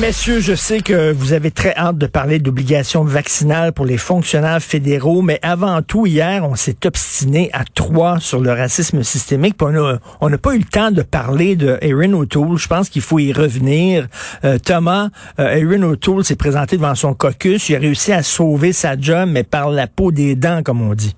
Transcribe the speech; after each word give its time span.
Messieurs, 0.00 0.40
je 0.40 0.54
sais 0.54 0.80
que 0.80 1.12
vous 1.12 1.32
avez 1.32 1.50
très 1.50 1.74
hâte 1.76 1.96
de 1.96 2.06
parler 2.06 2.38
d'obligations 2.38 3.04
vaccinales 3.04 3.72
pour 3.72 3.86
les 3.86 3.96
fonctionnaires 3.96 4.62
fédéraux, 4.62 5.22
mais 5.22 5.38
avant 5.40 5.80
tout, 5.82 6.04
hier, 6.04 6.46
on 6.46 6.56
s'est 6.56 6.84
obstiné 6.84 7.48
à 7.52 7.64
trois 7.64 8.20
sur 8.20 8.40
le 8.40 8.52
racisme 8.52 9.02
systémique. 9.02 9.56
on 9.62 10.28
n'a 10.28 10.38
pas 10.38 10.54
eu 10.54 10.58
le 10.58 10.64
temps 10.64 10.90
de 10.90 11.02
parler 11.02 11.56
de 11.56 11.78
Erin 11.80 12.12
O'Toole. 12.12 12.58
Je 12.58 12.68
pense 12.68 12.90
qu'il 12.90 13.02
faut 13.02 13.18
y 13.18 13.32
revenir. 13.32 14.08
Euh, 14.44 14.58
Thomas, 14.58 15.08
euh, 15.38 15.56
Erin 15.56 15.82
O'Toole 15.84 16.24
s'est 16.24 16.36
présenté 16.36 16.76
devant 16.76 16.94
son 16.94 17.14
caucus. 17.14 17.68
Il 17.70 17.76
a 17.76 17.78
réussi 17.78 18.12
à 18.12 18.22
sauver 18.22 18.72
sa 18.72 18.98
job, 18.98 19.30
mais 19.32 19.42
par 19.42 19.70
la 19.70 19.86
peau 19.86 20.12
des 20.12 20.34
dents, 20.34 20.62
comme 20.62 20.82
on 20.82 20.94
dit. 20.94 21.14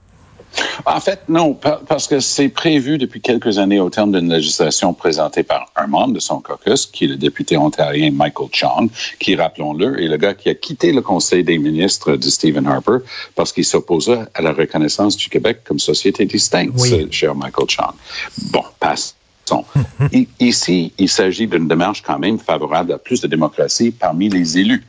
En 0.85 1.01
fait, 1.01 1.21
non, 1.29 1.55
parce 1.55 2.07
que 2.07 2.21
c'est 2.21 2.49
prévu 2.49 2.99
depuis 2.99 3.21
quelques 3.21 3.59
années 3.59 3.81
au 3.81 3.91
terme 3.91 4.13
d'une 4.13 4.33
législation 4.33 4.95
présentée 4.95 5.43
par 5.43 5.71
un 5.77 5.87
membre 5.87 6.15
de 6.15 6.21
son 6.21 6.41
caucus, 6.41 6.87
qui 6.87 7.05
est 7.05 7.09
le 7.09 7.17
député 7.17 7.57
ontarien 7.57 8.11
Michael 8.11 8.49
Chong, 8.53 8.91
qui, 9.19 9.35
rappelons-le, 9.37 10.03
est 10.03 10.09
le 10.09 10.17
gars 10.17 10.35
qui 10.35 10.49
a 10.49 10.55
quitté 10.55 10.93
le 10.93 11.03
Conseil 11.03 11.45
des 11.45 11.59
ministres 11.59 12.17
de 12.17 12.29
Stephen 12.29 12.67
Harper 12.67 12.99
parce 13.35 13.53
qu'il 13.53 13.65
s'opposait 13.65 14.21
à 14.35 14.43
la 14.43 14.53
reconnaissance 14.53 15.17
du 15.17 15.29
Québec 15.29 15.63
comme 15.65 15.79
société 15.79 16.25
distincte, 16.25 16.75
cher 17.11 17.35
Michael 17.35 17.69
Chong. 17.69 17.95
Bon, 18.51 18.63
passe. 18.79 19.17
Ici, 20.41 20.93
il 20.99 21.09
s'agit 21.09 21.47
d'une 21.47 21.69
démarche 21.69 22.03
quand 22.03 22.19
même 22.19 22.39
favorable 22.39 22.93
à 22.93 22.99
plus 22.99 23.21
de 23.21 23.29
démocratie 23.29 23.91
parmi 23.91 24.29
les 24.29 24.59
élus. 24.59 24.85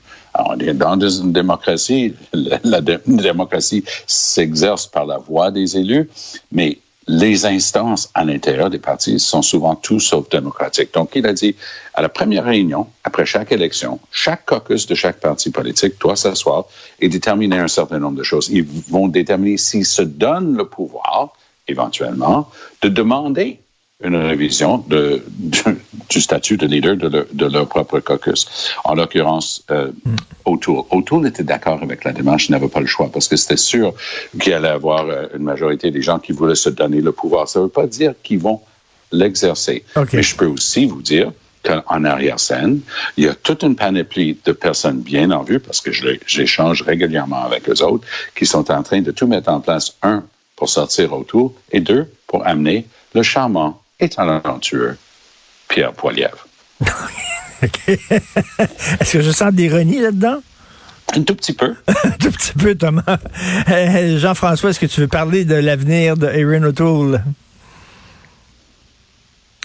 Dans 0.76 1.10
une 1.10 1.34
démocratie, 1.34 2.14
la, 2.34 2.82
démocratie 2.82 3.84
s'exerce 4.06 4.88
par 4.88 5.06
la 5.06 5.18
voix 5.18 5.52
des 5.52 5.78
élus, 5.78 6.10
mais 6.52 6.80
les 7.08 7.46
instances 7.46 8.10
à 8.14 8.26
l'intérieur 8.26 8.70
des 8.70 8.80
partis 8.80 9.20
sont 9.20 9.42
souvent 9.42 9.76
tout 9.76 10.00
sauf 10.00 10.28
démocratiques. 10.30 10.94
Donc, 10.94 11.12
il 11.16 11.26
a 11.26 11.34
dit, 11.34 11.56
à 11.94 12.02
la 12.02 12.10
première 12.10 12.44
réunion, 12.44 12.88
après 13.04 13.26
chaque 13.26 13.52
élection, 13.52 14.00
chaque 14.12 14.46
caucus 14.46 14.88
de 14.88 14.96
chaque 14.96 15.20
parti 15.22 15.50
politique 15.50 16.00
doit 16.02 16.18
s'asseoir 16.18 16.66
et 17.00 17.08
déterminer 17.08 17.60
un 17.60 17.70
certain 17.70 18.00
nombre 18.00 18.18
de 18.18 18.24
choses. 18.24 18.50
Ils 18.50 18.66
vont 18.90 19.08
déterminer 19.08 19.58
s'ils 19.58 19.86
se 19.86 20.02
donnent 20.02 20.58
le 20.58 20.66
pouvoir, 20.66 21.30
éventuellement, 21.70 22.50
de 22.82 22.90
demander 22.90 23.62
une 24.04 24.16
révision 24.16 24.78
de, 24.88 25.24
du 26.10 26.22
statut 26.22 26.56
de 26.56 26.68
leader 26.68 26.96
de, 26.98 27.46
leur 27.46 27.68
propre 27.68 28.00
caucus. 28.00 28.48
En 28.84 28.94
l'occurrence, 28.94 29.64
euh, 29.72 29.92
O'Toole. 30.46 30.84
O'Toole 30.92 31.28
était 31.28 31.44
d'accord 31.44 31.82
avec 31.82 32.04
la 32.04 32.14
démarche, 32.14 32.50
il 32.50 32.52
n'avait 32.52 32.68
pas 32.68 32.80
le 32.80 32.86
choix 32.86 33.10
parce 33.12 33.28
que 33.28 33.36
c'était 33.36 33.58
sûr 33.58 33.94
qu'il 34.40 34.54
allait 34.54 34.68
avoir 34.68 35.06
euh, 35.06 35.26
une 35.36 35.44
majorité 35.44 35.90
des 35.90 36.04
gens 36.04 36.20
qui 36.20 36.32
voulaient 36.32 36.56
se 36.56 36.70
donner 36.70 37.02
le 37.02 37.12
pouvoir. 37.12 37.50
Ça 37.50 37.60
ne 37.60 37.66
veut 37.66 37.72
pas 37.72 37.88
dire 37.88 38.14
qu'ils 38.22 38.40
vont 38.40 38.62
l'exercer. 39.12 39.84
Mais 40.14 40.22
je 40.22 40.36
peux 40.36 40.46
aussi 40.46 40.86
vous 40.86 41.02
dire 41.02 41.32
qu'en 41.64 42.04
arrière-scène, 42.04 42.82
il 43.18 43.26
y 43.26 43.28
a 43.28 43.34
toute 43.34 43.64
une 43.64 43.76
panoplie 43.76 44.38
de 44.46 44.52
personnes 44.52 45.00
bien 45.00 45.32
en 45.32 45.42
vue, 45.42 45.60
parce 45.60 45.82
que 45.82 45.92
j'échange 46.28 46.84
régulièrement 46.84 47.44
avec 47.44 47.68
eux 47.68 47.84
autres, 47.84 48.08
qui 48.36 48.46
sont 48.46 48.70
en 48.70 48.84
train 48.84 49.02
de 49.02 49.12
tout 49.12 49.26
mettre 49.26 49.50
en 49.50 49.60
place, 49.60 49.96
un, 50.04 50.24
pour 50.56 50.70
sortir 50.70 51.14
O'Toole, 51.14 51.50
et 51.72 51.80
deux, 51.80 52.06
pour 52.28 52.46
amener 52.46 52.86
le 53.16 53.24
charmant 53.24 53.82
et 54.00 54.10
talentueux 54.10 54.98
Pierre 55.68 55.94
Poilievre. 55.94 56.48
Est-ce 57.62 59.14
que 59.14 59.22
je 59.22 59.32
sens 59.32 59.54
d'ironie 59.54 60.00
là-dedans? 60.00 60.42
Un 61.16 61.24
tout 61.24 61.36
petit 61.36 61.54
peu. 61.54 61.74
Un 61.88 62.12
tout 62.12 62.32
petit 62.32 62.54
peu, 62.54 62.76
Thomas. 62.76 63.18
Euh, 63.70 64.20
Jean-François, 64.20 64.72
est-ce 64.72 64.80
que 64.80 64.86
tu 64.86 65.02
veux 65.02 65.08
parler 65.08 65.46
de 65.46 65.56
l'avenir 65.56 66.18
de 66.18 66.28
Erin 66.28 66.64
O'Toole? 66.64 67.24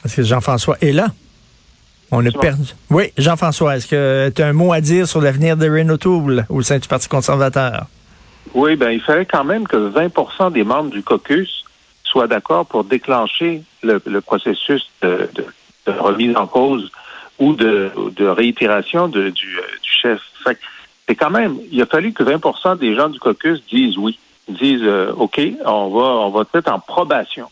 Est-ce 0.04 0.16
que 0.16 0.22
Jean-François 0.22 0.76
est 0.81 0.93
là? 0.93 1.09
On 2.10 2.25
a 2.25 2.31
perdu. 2.31 2.64
Oui, 2.91 3.12
Jean-François, 3.19 3.76
est-ce 3.76 3.87
que 3.87 4.31
tu 4.34 4.43
as 4.43 4.47
un 4.47 4.53
mot 4.53 4.72
à 4.72 4.81
dire 4.81 5.09
sur 5.09 5.20
l'avenir 5.20 5.56
d'Erin 5.56 5.88
O'Toole 5.88 6.47
au 6.49 6.62
sein 6.62 6.78
du 6.78 6.87
Parti 6.87 7.09
conservateur? 7.09 7.87
Oui, 8.54 8.76
ben 8.76 8.91
il 8.91 9.00
fallait 9.00 9.25
quand 9.25 9.44
même 9.44 9.66
que 9.66 9.91
20% 9.91 10.53
des 10.53 10.62
membres 10.62 10.91
du 10.91 11.03
caucus 11.03 11.64
soient 12.04 12.26
d'accord 12.26 12.66
pour 12.66 12.84
déclencher 12.84 13.62
le, 13.82 14.20
processus 14.20 14.88
de, 15.03 15.28
remise 15.87 16.37
en 16.37 16.47
cause 16.47 16.91
ou 17.38 17.54
de, 17.54 17.91
réitération 18.26 19.09
du, 19.09 19.34
chef. 19.82 20.20
C'est 21.09 21.16
quand 21.16 21.31
même, 21.31 21.59
il 21.70 21.82
a 21.82 21.87
fallu 21.87 22.12
que 22.12 22.22
20% 22.22 22.78
des 22.78 22.94
gens 22.94 23.09
du 23.09 23.19
caucus 23.19 23.62
disent 23.66 23.98
oui, 23.98 24.19
disent 24.48 24.82
euh, 24.82 25.12
OK, 25.16 25.41
on 25.65 25.88
va, 25.88 26.04
on 26.04 26.31
va 26.31 26.44
être 26.54 26.70
en 26.70 26.78
probation. 26.78 27.50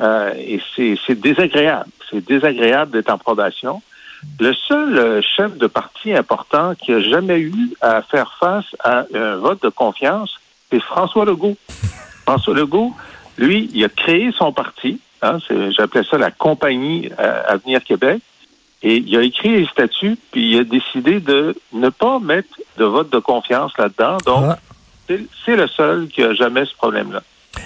Euh, 0.00 0.32
et 0.36 0.60
c'est 0.76 1.20
désagréable. 1.20 1.90
C'est 2.10 2.24
désagréable 2.24 2.92
d'être 2.92 3.10
en 3.10 3.18
probation. 3.18 3.82
Le 4.38 4.52
seul 4.52 4.98
euh, 4.98 5.22
chef 5.22 5.56
de 5.56 5.66
parti 5.66 6.12
important 6.12 6.74
qui 6.74 6.92
a 6.92 7.00
jamais 7.00 7.40
eu 7.40 7.54
à 7.80 8.02
faire 8.02 8.36
face 8.38 8.66
à 8.82 9.04
un 9.14 9.36
vote 9.36 9.62
de 9.62 9.68
confiance, 9.68 10.38
c'est 10.70 10.80
François 10.80 11.24
Legault. 11.24 11.56
François 12.26 12.54
Legault, 12.54 12.94
lui, 13.38 13.70
il 13.74 13.84
a 13.84 13.88
créé 13.88 14.30
son 14.32 14.52
parti. 14.52 15.00
Hein, 15.22 15.38
J'appelais 15.70 16.04
ça 16.04 16.18
la 16.18 16.30
compagnie 16.30 17.10
euh, 17.18 17.42
Avenir 17.46 17.82
Québec. 17.84 18.22
Et 18.82 18.96
il 18.96 19.16
a 19.16 19.22
écrit 19.22 19.50
les 19.50 19.66
statuts, 19.66 20.16
puis 20.32 20.52
il 20.52 20.58
a 20.58 20.64
décidé 20.64 21.20
de 21.20 21.54
ne 21.72 21.90
pas 21.90 22.18
mettre 22.18 22.48
de 22.78 22.84
vote 22.84 23.10
de 23.12 23.18
confiance 23.18 23.76
là-dedans. 23.76 24.16
Donc, 24.24 24.44
ah. 24.48 24.58
c'est 25.44 25.56
le 25.56 25.68
seul 25.68 26.08
qui 26.08 26.22
a 26.22 26.32
jamais 26.32 26.64
ce 26.64 26.74
problème-là. 26.74 27.22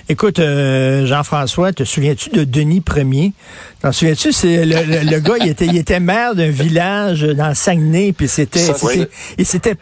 Écoute, 0.08 0.38
euh, 0.38 1.06
Jean-François, 1.06 1.72
te 1.72 1.84
souviens-tu 1.84 2.30
de 2.30 2.44
Denis 2.44 2.82
Ier? 2.96 3.32
T'en 3.80 3.92
souviens-tu? 3.92 4.32
C'est 4.32 4.64
le, 4.64 5.18
gars, 5.18 5.34
il 5.40 5.48
était, 5.48 5.66
il 5.66 5.76
était 5.76 6.00
maire 6.00 6.34
d'un 6.34 6.50
village 6.50 7.22
dans 7.22 7.54
Saguenay, 7.54 8.12
puis 8.12 8.28
c'était, 8.28 8.66
il 9.38 9.46
s'était, 9.46 9.76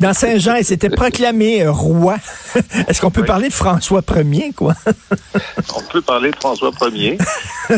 dans 0.00 0.12
Saint-Jean, 0.14 0.56
il 0.56 0.64
s'était 0.64 0.90
proclamé 0.90 1.66
roi. 1.66 2.16
Est-ce 2.88 3.00
qu'on 3.00 3.10
peut 3.10 3.24
parler 3.24 3.48
de 3.48 3.54
François 3.54 4.02
Ier, 4.16 4.52
quoi? 4.54 4.74
On 5.76 5.82
peut 5.90 6.02
parler 6.02 6.30
de 6.30 6.36
François 6.36 6.70
Ier. 6.92 7.18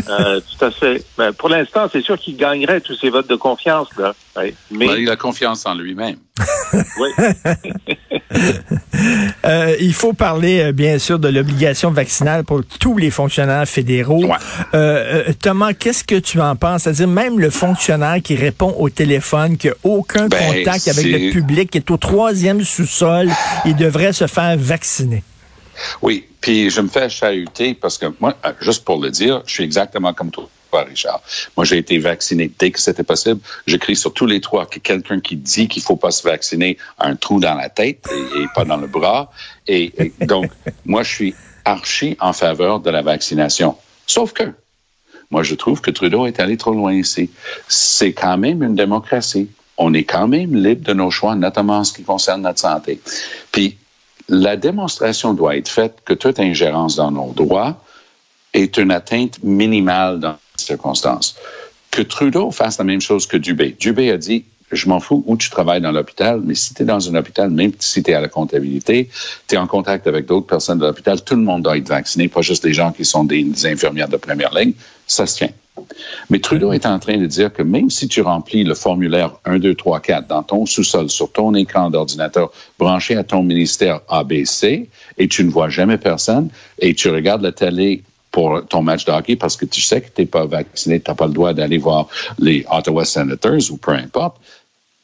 Euh, 0.08 0.40
tout 0.40 0.64
à 0.64 0.70
fait. 0.72 1.04
Ben, 1.16 1.32
pour 1.32 1.48
l'instant, 1.48 1.88
c'est 1.92 2.02
sûr 2.02 2.18
qu'il 2.18 2.36
gagnerait 2.36 2.80
tous 2.80 2.96
ses 2.96 3.10
votes 3.10 3.28
de 3.28 3.36
confiance, 3.36 3.86
là. 3.96 4.12
Mais... 4.70 4.88
il 4.98 5.08
a 5.08 5.14
confiance 5.14 5.66
en 5.66 5.74
lui-même. 5.74 6.16
oui. 6.98 7.10
Euh, 9.44 9.76
il 9.80 9.92
faut 9.92 10.14
parler, 10.14 10.60
euh, 10.60 10.72
bien 10.72 10.98
sûr, 10.98 11.18
de 11.18 11.28
l'obligation 11.28 11.90
vaccinale 11.90 12.44
pour 12.44 12.62
tous 12.64 12.96
les 12.96 13.10
fonctionnaires 13.10 13.68
fédéraux. 13.68 14.24
Euh, 14.72 15.32
Thomas, 15.40 15.74
qu'est-ce 15.74 16.02
que 16.04 16.14
tu 16.14 16.40
en 16.40 16.56
penses? 16.56 16.84
C'est-à-dire, 16.84 17.08
même 17.08 17.38
le 17.38 17.50
fonctionnaire 17.50 18.22
qui 18.22 18.36
répond 18.36 18.74
au 18.78 18.88
téléphone, 18.88 19.58
qui 19.58 19.68
n'a 19.68 19.74
aucun 19.82 20.28
ben, 20.28 20.38
contact 20.38 20.88
avec 20.88 21.04
le 21.04 21.30
public, 21.30 21.70
qui 21.70 21.78
est 21.78 21.90
au 21.90 21.98
troisième 21.98 22.64
sous-sol, 22.64 23.28
il 23.66 23.76
devrait 23.76 24.14
se 24.14 24.26
faire 24.26 24.56
vacciner. 24.56 25.22
Oui, 26.00 26.26
puis 26.40 26.70
je 26.70 26.80
me 26.80 26.88
fais 26.88 27.08
chahuter 27.10 27.74
parce 27.74 27.98
que 27.98 28.06
moi, 28.20 28.34
juste 28.60 28.84
pour 28.84 29.00
le 29.00 29.10
dire, 29.10 29.42
je 29.46 29.52
suis 29.52 29.64
exactement 29.64 30.14
comme 30.14 30.30
toi. 30.30 30.48
Richard. 30.82 31.22
Moi, 31.56 31.64
j'ai 31.64 31.78
été 31.78 31.98
vacciné 31.98 32.50
dès 32.58 32.70
que 32.70 32.80
c'était 32.80 33.04
possible. 33.04 33.40
J'écris 33.66 33.96
sur 33.96 34.12
tous 34.12 34.26
les 34.26 34.40
trois 34.40 34.66
que 34.66 34.78
quelqu'un 34.78 35.20
qui 35.20 35.36
dit 35.36 35.68
qu'il 35.68 35.82
faut 35.82 35.96
pas 35.96 36.10
se 36.10 36.22
vacciner 36.26 36.76
a 36.98 37.06
un 37.06 37.16
trou 37.16 37.40
dans 37.40 37.54
la 37.54 37.68
tête 37.68 38.06
et, 38.36 38.46
pas 38.54 38.64
dans 38.64 38.76
le 38.76 38.86
bras. 38.86 39.30
Et, 39.66 39.92
donc, 40.20 40.50
moi, 40.84 41.02
je 41.02 41.10
suis 41.10 41.34
archi 41.64 42.16
en 42.20 42.32
faveur 42.32 42.80
de 42.80 42.90
la 42.90 43.02
vaccination. 43.02 43.76
Sauf 44.06 44.32
que, 44.32 44.52
moi, 45.30 45.42
je 45.42 45.54
trouve 45.54 45.80
que 45.80 45.90
Trudeau 45.90 46.26
est 46.26 46.40
allé 46.40 46.56
trop 46.56 46.72
loin 46.72 46.92
ici. 46.92 47.30
C'est 47.68 48.12
quand 48.12 48.36
même 48.36 48.62
une 48.62 48.74
démocratie. 48.74 49.48
On 49.76 49.92
est 49.94 50.04
quand 50.04 50.28
même 50.28 50.54
libre 50.54 50.84
de 50.84 50.92
nos 50.92 51.10
choix, 51.10 51.34
notamment 51.34 51.78
en 51.78 51.84
ce 51.84 51.92
qui 51.92 52.02
concerne 52.02 52.42
notre 52.42 52.60
santé. 52.60 53.00
Puis, 53.50 53.78
la 54.28 54.56
démonstration 54.56 55.34
doit 55.34 55.56
être 55.56 55.68
faite 55.68 55.98
que 56.04 56.14
toute 56.14 56.40
ingérence 56.40 56.96
dans 56.96 57.10
nos 57.10 57.32
droits 57.32 57.76
est 58.52 58.78
une 58.78 58.90
atteinte 58.90 59.42
minimale 59.42 60.20
dans 60.20 60.36
circonstances. 60.56 61.36
Que 61.90 62.02
Trudeau 62.02 62.50
fasse 62.50 62.78
la 62.78 62.84
même 62.84 63.00
chose 63.00 63.26
que 63.26 63.36
Dubé. 63.36 63.76
Dubé 63.78 64.10
a 64.10 64.18
dit, 64.18 64.44
je 64.72 64.88
m'en 64.88 65.00
fous 65.00 65.22
où 65.26 65.36
tu 65.36 65.50
travailles 65.50 65.80
dans 65.80 65.92
l'hôpital, 65.92 66.40
mais 66.42 66.54
si 66.54 66.74
tu 66.74 66.82
es 66.82 66.86
dans 66.86 67.08
un 67.08 67.14
hôpital, 67.14 67.50
même 67.50 67.72
si 67.78 68.02
tu 68.02 68.10
es 68.10 68.14
à 68.14 68.20
la 68.20 68.28
comptabilité, 68.28 69.08
tu 69.46 69.54
es 69.54 69.58
en 69.58 69.66
contact 69.66 70.06
avec 70.06 70.26
d'autres 70.26 70.46
personnes 70.46 70.78
de 70.78 70.86
l'hôpital, 70.86 71.22
tout 71.22 71.36
le 71.36 71.42
monde 71.42 71.62
doit 71.62 71.76
être 71.76 71.88
vacciné, 71.88 72.28
pas 72.28 72.42
juste 72.42 72.64
les 72.64 72.72
gens 72.72 72.92
qui 72.92 73.04
sont 73.04 73.24
des, 73.24 73.44
infirmières 73.66 74.08
de 74.08 74.16
première 74.16 74.54
ligne. 74.54 74.72
Ça 75.06 75.26
se 75.26 75.36
tient. 75.36 75.50
Mais 76.30 76.38
Trudeau 76.38 76.72
est 76.72 76.86
en 76.86 76.98
train 76.98 77.18
de 77.18 77.26
dire 77.26 77.52
que 77.52 77.62
même 77.62 77.90
si 77.90 78.06
tu 78.06 78.22
remplis 78.22 78.62
le 78.64 78.74
formulaire 78.74 79.32
1, 79.44 79.58
2, 79.58 79.74
3, 79.74 80.00
4 80.00 80.28
dans 80.28 80.42
ton 80.42 80.66
sous-sol, 80.66 81.10
sur 81.10 81.30
ton 81.32 81.54
écran 81.54 81.90
d'ordinateur, 81.90 82.52
branché 82.78 83.16
à 83.16 83.24
ton 83.24 83.42
ministère 83.42 84.00
ABC, 84.08 84.88
et 85.18 85.28
tu 85.28 85.44
ne 85.44 85.50
vois 85.50 85.68
jamais 85.68 85.98
personne, 85.98 86.48
et 86.78 86.94
tu 86.94 87.08
regardes 87.10 87.42
la 87.42 87.52
télé 87.52 88.04
pour 88.34 88.66
ton 88.66 88.82
match 88.82 89.04
de 89.04 89.12
hockey 89.12 89.36
parce 89.36 89.56
que 89.56 89.64
tu 89.64 89.80
sais 89.80 90.00
que 90.00 90.08
tu 90.12 90.22
n'es 90.22 90.26
pas 90.26 90.44
vacciné, 90.44 90.98
tu 90.98 91.08
n'as 91.08 91.14
pas 91.14 91.28
le 91.28 91.32
droit 91.32 91.52
d'aller 91.52 91.78
voir 91.78 92.08
les 92.40 92.66
Ottawa 92.68 93.04
Senators 93.04 93.70
ou 93.70 93.76
peu 93.76 93.92
importe, 93.92 94.38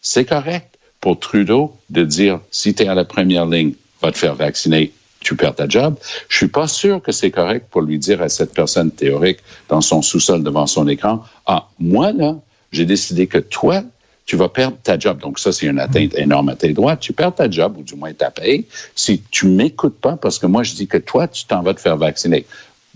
c'est 0.03 0.25
correct. 0.25 0.77
pour 1.01 1.17
Trudeau 1.21 1.73
de 1.91 2.03
dire, 2.03 2.41
si 2.51 2.75
tu 2.75 2.83
es 2.83 2.89
à 2.89 2.97
la 2.97 3.05
première 3.05 3.47
ligne, 3.47 3.75
va 4.03 4.11
te 4.11 4.19
faire 4.19 4.35
vacciner, 4.35 4.93
tu 5.21 5.37
perds 5.37 5.55
ta 5.55 5.69
job. 5.69 5.95
Je 6.29 6.39
suis 6.39 6.49
pas 6.49 6.67
sûr 6.67 7.01
que 7.01 7.13
c'est 7.13 7.31
correct 7.31 7.69
pour 7.71 7.83
lui 7.83 8.01
dire 8.01 8.21
à 8.21 8.29
cette 8.29 8.53
personne 8.53 8.91
théorique 8.91 9.39
dans 9.69 9.81
son 9.81 10.03
sous-sol 10.03 10.43
devant 10.43 10.67
son 10.67 10.89
écran, 10.89 11.25
ah, 11.47 11.69
moi, 11.79 12.11
là, 12.11 12.35
j'ai 12.73 12.85
décidé 12.85 13.29
que 13.29 13.39
toi, 13.39 13.85
tu 14.27 14.37
vas 14.37 14.49
perdre 14.49 14.77
ta 14.83 14.99
job. 14.99 15.21
Donc 15.21 15.39
ça, 15.39 15.53
c'est 15.53 15.67
une 15.67 15.79
atteinte 15.79 16.15
énorme 16.17 16.49
à 16.49 16.57
tes 16.57 16.73
droits. 16.73 16.97
Tu 16.97 17.13
perds 17.13 17.35
ta 17.35 17.51
job, 17.51 17.77
ou 17.79 17.83
du 17.83 17.95
moins 17.95 18.13
ta 18.13 18.31
paye, 18.31 18.67
si 18.95 19.23
tu 19.31 19.47
m'écoutes 19.47 20.01
pas, 20.01 20.17
parce 20.17 20.39
que 20.39 20.47
moi, 20.47 20.65
je 20.65 20.75
dis 20.75 20.89
que 20.89 20.99
toi, 20.99 21.29
tu 21.29 21.45
t'en 21.45 21.63
vas 21.63 21.75
te 21.75 21.81
faire 21.81 21.97
vacciner. 21.97 22.47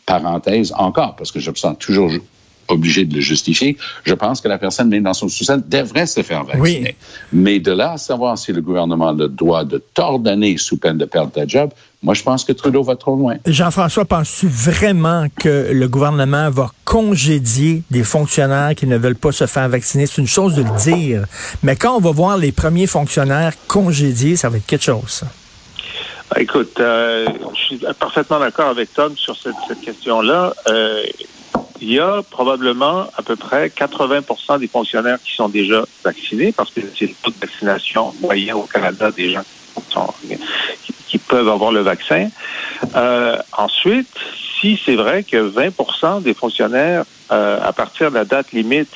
Parenthèse 0.06 0.72
encore, 0.76 1.16
parce 1.16 1.32
que 1.32 1.40
je 1.40 1.50
me 1.50 1.56
sens 1.56 1.76
toujours 1.78 2.10
obligé 2.68 3.04
de 3.04 3.14
le 3.14 3.20
justifier. 3.20 3.76
Je 4.04 4.14
pense 4.14 4.40
que 4.40 4.48
la 4.48 4.58
personne, 4.58 4.88
même 4.88 5.02
dans 5.02 5.14
son 5.14 5.28
sous-sol, 5.28 5.62
devrait 5.66 6.06
se 6.06 6.22
faire 6.22 6.44
vacciner. 6.44 6.96
Mais 7.32 7.60
de 7.60 7.72
là 7.72 7.92
à 7.92 7.98
savoir 7.98 8.38
si 8.38 8.52
le 8.52 8.60
gouvernement 8.60 9.08
a 9.08 9.12
le 9.12 9.28
droit 9.28 9.64
de 9.64 9.78
t'ordonner 9.78 10.56
sous 10.56 10.78
peine 10.78 10.98
de 10.98 11.04
perdre 11.04 11.30
ta 11.30 11.46
job, 11.46 11.70
moi, 12.02 12.12
je 12.12 12.22
pense 12.22 12.44
que 12.44 12.52
Trudeau 12.52 12.82
va 12.82 12.96
trop 12.96 13.16
loin. 13.16 13.36
Jean-François, 13.46 14.04
penses-tu 14.04 14.46
vraiment 14.46 15.26
que 15.40 15.70
le 15.72 15.88
gouvernement 15.88 16.50
va 16.50 16.70
congédier 16.84 17.82
des 17.90 18.04
fonctionnaires 18.04 18.74
qui 18.74 18.86
ne 18.86 18.98
veulent 18.98 19.16
pas 19.16 19.32
se 19.32 19.46
faire 19.46 19.70
vacciner? 19.70 20.06
C'est 20.06 20.20
une 20.20 20.26
chose 20.26 20.54
de 20.54 20.62
le 20.62 20.78
dire. 20.82 21.24
Mais 21.62 21.76
quand 21.76 21.96
on 21.96 22.00
va 22.00 22.10
voir 22.10 22.36
les 22.36 22.52
premiers 22.52 22.86
fonctionnaires 22.86 23.54
congédiés, 23.68 24.36
ça 24.36 24.50
va 24.50 24.58
être 24.58 24.66
quelque 24.66 24.84
chose. 24.84 25.24
Écoute, 26.36 26.80
euh, 26.80 27.26
je 27.54 27.60
suis 27.60 27.78
parfaitement 27.98 28.40
d'accord 28.40 28.68
avec 28.68 28.92
Tom 28.92 29.16
sur 29.16 29.36
cette, 29.36 29.80
question-là. 29.80 30.54
Euh, 30.68 31.04
il 31.80 31.92
y 31.92 32.00
a 32.00 32.22
probablement 32.22 33.06
à 33.16 33.22
peu 33.22 33.36
près 33.36 33.68
80% 33.68 34.58
des 34.58 34.68
fonctionnaires 34.68 35.18
qui 35.22 35.34
sont 35.34 35.48
déjà 35.48 35.84
vaccinés 36.02 36.52
parce 36.52 36.70
que 36.70 36.80
c'est 36.98 37.06
le 37.06 37.14
taux 37.22 37.30
de 37.30 37.38
vaccination 37.40 38.14
moyen 38.20 38.56
au 38.56 38.62
Canada 38.62 39.10
des 39.10 39.30
gens 39.30 39.44
qui, 41.06 41.18
peuvent 41.18 41.48
avoir 41.48 41.72
le 41.72 41.80
vaccin. 41.80 42.28
Euh, 42.96 43.38
ensuite, 43.56 44.08
si 44.60 44.80
c'est 44.84 44.96
vrai 44.96 45.22
que 45.22 45.48
20% 45.48 46.22
des 46.22 46.34
fonctionnaires, 46.34 47.04
euh, 47.30 47.58
à 47.62 47.72
partir 47.72 48.10
de 48.10 48.16
la 48.16 48.24
date 48.24 48.52
limite, 48.52 48.90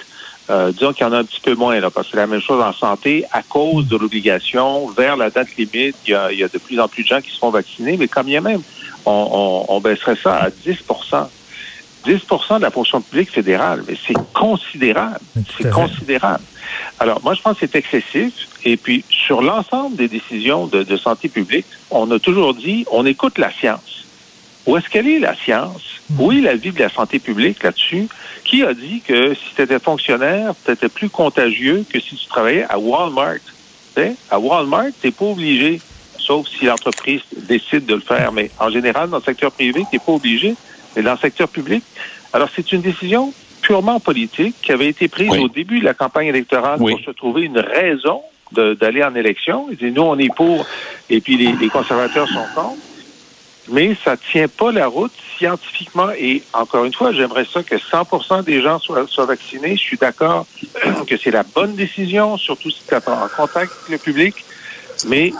euh, 0.50 0.72
disons 0.72 0.92
qu'il 0.92 1.06
y 1.06 1.08
en 1.08 1.12
a 1.12 1.18
un 1.18 1.24
petit 1.24 1.40
peu 1.40 1.54
moins, 1.54 1.78
là, 1.80 1.90
parce 1.90 2.06
que 2.06 2.12
c'est 2.12 2.16
la 2.18 2.26
même 2.26 2.40
chose 2.40 2.62
en 2.62 2.72
santé, 2.72 3.24
à 3.32 3.42
cause 3.42 3.86
de 3.86 3.96
l'obligation, 3.96 4.88
vers 4.88 5.16
la 5.16 5.30
date 5.30 5.56
limite, 5.56 5.96
il 6.06 6.10
y, 6.10 6.14
a, 6.14 6.32
il 6.32 6.38
y, 6.38 6.44
a, 6.44 6.48
de 6.48 6.58
plus 6.58 6.80
en 6.80 6.88
plus 6.88 7.02
de 7.02 7.08
gens 7.08 7.20
qui 7.20 7.30
se 7.30 7.38
font 7.38 7.50
vacciner, 7.50 7.96
mais 7.96 8.08
comme 8.08 8.28
il 8.28 8.32
y 8.32 8.36
a 8.36 8.40
même, 8.40 8.62
on, 9.04 9.66
on, 9.68 9.74
on 9.74 9.80
baisserait 9.80 10.16
ça 10.16 10.36
à 10.36 10.48
10% 10.50 11.28
10% 12.06 12.58
de 12.58 12.62
la 12.62 12.70
fonction 12.70 13.00
publique 13.00 13.30
fédérale, 13.30 13.82
mais 13.86 13.96
c'est 14.06 14.16
considérable. 14.32 15.20
C'est 15.56 15.70
considérable. 15.70 16.44
Alors, 16.98 17.20
moi, 17.22 17.34
je 17.34 17.42
pense 17.42 17.58
que 17.58 17.66
c'est 17.66 17.76
excessif. 17.76 18.48
Et 18.64 18.76
puis, 18.76 19.04
sur 19.10 19.42
l'ensemble 19.42 19.96
des 19.96 20.08
décisions 20.08 20.66
de, 20.66 20.96
santé 20.96 21.28
publique, 21.28 21.66
on 21.90 22.10
a 22.10 22.18
toujours 22.18 22.54
dit, 22.54 22.84
on 22.90 23.06
écoute 23.06 23.38
la 23.38 23.52
science. 23.52 24.06
Où 24.68 24.76
est-ce 24.76 24.88
qu'elle 24.88 25.08
est, 25.08 25.18
la 25.18 25.34
science? 25.34 25.82
Hmm. 26.10 26.20
Où 26.20 26.32
est 26.32 26.40
la 26.40 26.54
vie 26.54 26.70
de 26.70 26.78
la 26.78 26.88
santé 26.88 27.18
publique 27.18 27.62
là-dessus? 27.62 28.06
Qui 28.44 28.62
a 28.62 28.74
dit 28.74 29.02
que 29.06 29.34
si 29.34 29.54
tu 29.56 29.62
étais 29.62 29.78
fonctionnaire, 29.78 30.54
tu 30.64 30.70
étais 30.70 30.88
plus 30.88 31.08
contagieux 31.10 31.84
que 31.92 31.98
si 31.98 32.16
tu 32.16 32.26
travaillais 32.26 32.64
à 32.68 32.78
Walmart? 32.78 33.40
sais, 33.98 34.14
à 34.30 34.38
Walmart, 34.38 34.90
tu 35.00 35.08
n'es 35.08 35.12
pas 35.12 35.24
obligé, 35.24 35.80
sauf 36.18 36.46
si 36.46 36.66
l'entreprise 36.66 37.22
décide 37.36 37.86
de 37.86 37.94
le 37.94 38.00
faire. 38.00 38.32
Mais 38.32 38.50
en 38.58 38.70
général, 38.70 39.10
dans 39.10 39.18
le 39.18 39.22
secteur 39.22 39.52
privé, 39.52 39.84
tu 39.90 39.96
n'es 39.96 40.02
pas 40.04 40.12
obligé. 40.12 40.54
Mais 40.96 41.02
dans 41.02 41.12
le 41.12 41.18
secteur 41.18 41.48
public, 41.48 41.82
alors 42.32 42.48
c'est 42.54 42.72
une 42.72 42.80
décision 42.80 43.32
purement 43.62 44.00
politique 44.00 44.54
qui 44.62 44.72
avait 44.72 44.88
été 44.88 45.08
prise 45.08 45.30
au 45.30 45.48
début 45.48 45.80
de 45.80 45.84
la 45.84 45.94
campagne 45.94 46.28
électorale 46.28 46.78
pour 46.78 47.00
se 47.00 47.10
trouver 47.10 47.42
une 47.42 47.58
raison 47.58 48.22
d'aller 48.52 49.02
en 49.02 49.14
élection. 49.14 49.66
Ils 49.80 49.92
nous, 49.92 50.02
on 50.02 50.18
est 50.18 50.34
pour, 50.34 50.66
et 51.10 51.20
puis 51.20 51.36
les, 51.36 51.68
conservateurs 51.68 52.28
sont 52.28 52.46
contre. 52.54 52.78
Mais 53.70 53.96
ça 54.04 54.16
tient 54.16 54.48
pas 54.48 54.72
la 54.72 54.86
route 54.86 55.12
scientifiquement. 55.36 56.10
Et 56.18 56.42
encore 56.52 56.84
une 56.84 56.94
fois, 56.94 57.12
j'aimerais 57.12 57.44
ça 57.44 57.62
que 57.62 57.76
100 57.78 58.42
des 58.42 58.62
gens 58.62 58.78
soient, 58.78 59.06
soient 59.06 59.26
vaccinés. 59.26 59.76
Je 59.76 59.82
suis 59.82 59.98
d'accord 59.98 60.46
que 61.06 61.16
c'est 61.16 61.30
la 61.30 61.42
bonne 61.42 61.74
décision, 61.74 62.36
surtout 62.36 62.70
si 62.70 62.82
tu 62.86 62.94
es 62.94 63.08
en 63.08 63.28
contact 63.36 63.72
avec 63.72 63.88
le 63.90 63.98
public. 63.98 64.44
Mais 65.06 65.32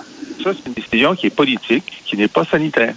ça, 0.42 0.52
c'est 0.54 0.66
une 0.66 0.75
décision 0.75 1.14
qui 1.14 1.26
est 1.26 1.34
politique, 1.34 2.02
qui 2.04 2.16
n'est 2.16 2.28
pas 2.28 2.44
sanitaire. 2.44 2.94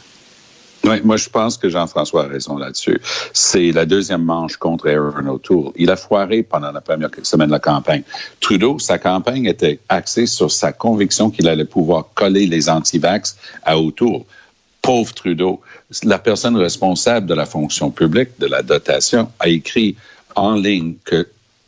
Oui, 0.83 0.99
moi 1.03 1.15
je 1.15 1.29
pense 1.29 1.57
que 1.57 1.69
Jean-François 1.69 2.23
a 2.23 2.27
raison 2.27 2.57
là-dessus. 2.57 2.99
C'est 3.33 3.71
la 3.71 3.85
deuxième 3.85 4.23
manche 4.23 4.57
contre 4.57 4.89
Aaron 4.89 5.27
O'Toole. 5.27 5.71
Il 5.75 5.91
a 5.91 5.95
foiré 5.95 6.41
pendant 6.41 6.71
la 6.71 6.81
première 6.81 7.09
semaine 7.21 7.47
de 7.47 7.51
la 7.51 7.59
campagne. 7.59 8.01
Trudeau, 8.39 8.79
sa 8.79 8.97
campagne 8.97 9.45
était 9.45 9.79
axée 9.89 10.25
sur 10.25 10.51
sa 10.51 10.71
conviction 10.71 11.29
qu'il 11.29 11.47
allait 11.47 11.65
pouvoir 11.65 12.07
coller 12.15 12.47
les 12.47 12.67
anti-vax 12.67 13.37
à 13.63 13.77
O'Toole. 13.77 14.23
Pauvre 14.81 15.13
Trudeau, 15.13 15.61
la 16.03 16.19
personne 16.19 16.57
responsable 16.57 17.27
de 17.27 17.33
la 17.33 17.45
fonction 17.45 17.91
publique, 17.91 18.29
de 18.39 18.47
la 18.47 18.63
dotation, 18.63 19.31
a 19.39 19.47
écrit 19.47 19.95
en 20.35 20.55
ligne 20.55 20.95
que 21.03 21.27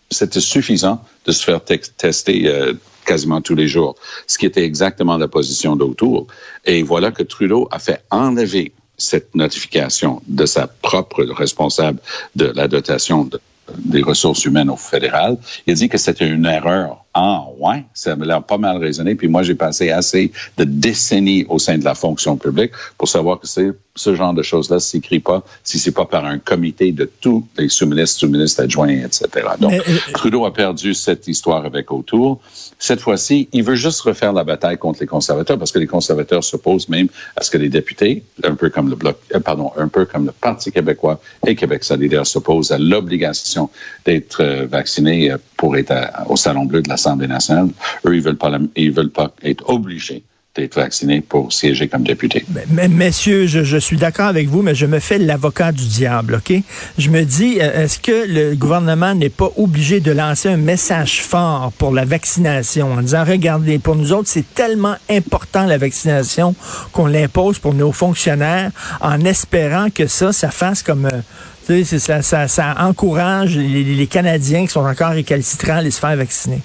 c'était 0.10 0.40
suffisant 0.40 1.04
de 1.26 1.32
se 1.32 1.44
faire 1.44 1.62
tester 1.64 2.48
euh, 2.48 2.74
quasiment 3.06 3.42
tous 3.42 3.56
les 3.56 3.68
jours, 3.68 3.96
ce 4.28 4.38
qui 4.38 4.46
était 4.46 4.64
exactement 4.64 5.18
la 5.18 5.28
position 5.28 5.76
d'Autour. 5.76 6.28
Et 6.66 6.84
voilà 6.84 7.12
que 7.12 7.24
Trudeau 7.24 7.68
a 7.72 7.80
fait 7.80 8.04
enlever 8.10 8.72
cette 8.98 9.36
notification 9.36 10.22
de 10.28 10.46
sa 10.46 10.68
propre 10.68 11.24
responsable 11.24 12.00
de 12.36 12.46
la 12.46 12.68
dotation 12.68 13.30
des 13.78 14.02
ressources 14.02 14.46
humaines 14.46 14.70
au 14.70 14.76
fédéral. 14.76 15.38
Il 15.68 15.76
dit 15.76 15.90
que 15.90 15.98
c'était 15.98 16.28
une 16.28 16.46
erreur 16.46 17.03
ah, 17.16 17.46
ouais, 17.60 17.86
ça 17.94 18.16
me 18.16 18.26
l'air 18.26 18.42
pas 18.42 18.58
mal 18.58 18.78
raisonné. 18.78 19.14
Puis 19.14 19.28
moi, 19.28 19.44
j'ai 19.44 19.54
passé 19.54 19.92
assez 19.92 20.32
de 20.58 20.64
décennies 20.64 21.46
au 21.48 21.60
sein 21.60 21.78
de 21.78 21.86
la 21.86 21.94
fonction 21.94 22.38
publique 22.38 22.72
pour 22.98 23.08
savoir 23.08 23.40
que 23.40 23.48
c'est 23.48 23.72
ce 23.96 24.16
genre 24.16 24.34
de 24.34 24.42
choses-là 24.42 24.80
s'écrit 24.80 25.20
pas 25.20 25.44
si 25.64 25.78
c'est 25.78 25.92
pas 25.92 26.06
par 26.06 26.26
un 26.26 26.40
comité 26.40 26.92
de 26.92 27.10
tous 27.22 27.46
les 27.58 27.70
sous-ministres, 27.70 28.22
sous-ministres 28.22 28.64
adjoints, 28.64 28.90
etc. 28.90 29.28
Donc, 29.60 29.74
euh, 29.74 29.98
Trudeau 30.14 30.46
a 30.46 30.54
perdu 30.54 30.96
cette 30.96 31.28
histoire 31.28 31.66
avec 31.66 31.92
Autour. 31.92 32.40
Cette 32.80 33.02
fois-ci, 33.02 33.50
il 33.54 33.64
veut 33.64 33.76
juste 33.76 34.02
refaire 34.02 34.34
la 34.34 34.44
bataille 34.44 34.78
contre 34.78 35.02
les 35.02 35.06
conservateurs 35.06 35.60
parce 35.60 35.72
que 35.72 35.80
les 35.80 35.86
conservateurs 35.88 36.44
s'opposent 36.44 36.90
même 36.90 37.08
à 37.36 37.44
ce 37.44 37.52
que 37.52 37.60
les 37.60 37.70
députés, 37.70 38.24
un 38.44 38.56
peu 38.56 38.72
comme 38.72 38.90
le 38.90 38.96
bloc, 38.96 39.18
euh, 39.36 39.40
pardon, 39.40 39.72
un 39.78 39.88
peu 39.88 40.06
comme 40.06 40.26
le 40.26 40.32
Parti 40.32 40.72
québécois 40.72 41.22
et 41.46 41.56
Québec 41.56 41.84
solidaire 41.84 42.26
s'opposent 42.26 42.72
à 42.72 42.80
l'obligation 42.80 43.70
d'être 44.06 44.42
euh, 44.42 44.66
vaccinés 44.66 45.36
pour 45.56 45.78
être 45.78 45.94
au 46.28 46.36
Salon 46.36 46.66
Bleu 46.66 46.82
de 46.82 46.90
la 46.90 46.98
nationale, 47.06 47.70
eux, 48.06 48.16
ils 48.16 48.22
veulent 48.22 48.38
pas, 48.38 48.50
veulent 48.50 49.10
pas 49.12 49.34
être 49.44 49.70
obligés 49.70 50.24
d'être 50.56 50.76
vaccinés 50.76 51.22
pour 51.22 51.52
siéger 51.52 51.88
comme 51.88 52.04
député. 52.04 52.46
Mais, 52.70 52.88
messieurs, 52.88 53.48
je, 53.48 53.78
suis 53.78 53.98
d'accord 53.98 54.28
avec 54.28 54.48
vous, 54.50 54.62
mais 54.62 54.76
je 54.76 54.86
me 54.86 55.00
fais 55.00 55.18
l'avocat 55.18 55.72
du 55.72 55.88
diable, 55.88 56.36
OK? 56.36 56.54
Je 56.98 57.10
me 57.10 57.24
dis, 57.24 57.58
euh, 57.60 57.84
est-ce 57.84 57.98
que 57.98 58.28
le 58.28 58.56
gouvernement 58.56 59.16
n'est 59.16 59.30
pas 59.30 59.50
obligé 59.58 60.00
de 60.00 60.12
lancer 60.12 60.50
un 60.50 60.58
message 60.58 61.22
fort 61.22 61.72
pour 61.78 61.92
la 61.92 62.06
vaccination 62.06 62.94
en 62.94 63.02
disant, 63.02 63.24
regardez, 63.26 63.80
pour 63.80 63.96
nous 63.96 64.14
autres, 64.14 64.30
c'est 64.30 64.54
tellement 64.54 64.96
important 65.10 65.66
la 65.66 65.80
vaccination 65.80 66.54
qu'on 66.92 67.08
l'impose 67.08 67.58
pour 67.58 67.74
nos 67.74 67.92
fonctionnaires 67.92 68.72
en 69.02 69.22
espérant 69.22 69.90
que 69.90 70.08
ça, 70.08 70.34
ça 70.34 70.52
fasse 70.52 70.84
comme... 70.84 71.08
Euh, 71.08 71.84
ça, 71.84 72.22
ça, 72.22 72.48
ça, 72.50 72.76
encourage 72.80 73.58
les, 73.58 73.84
les 73.86 74.08
Canadiens 74.08 74.66
qui 74.66 74.74
sont 74.74 74.86
encore 74.86 75.12
récalcitrants 75.12 75.76
à 75.76 75.78
aller 75.78 75.92
se 75.92 76.00
faire 76.00 76.16
vacciner? 76.18 76.62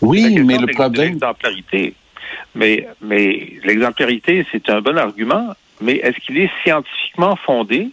Oui, 0.00 0.38
mais 0.40 0.58
le 0.58 0.66
problème. 0.68 1.12
L'exemplarité. 1.12 1.94
Mais, 2.54 2.86
mais 3.00 3.52
l'exemplarité, 3.64 4.46
c'est 4.52 4.68
un 4.70 4.80
bon 4.80 4.96
argument, 4.96 5.54
mais 5.80 5.96
est-ce 5.96 6.18
qu'il 6.24 6.38
est 6.38 6.50
scientifiquement 6.62 7.36
fondé? 7.36 7.88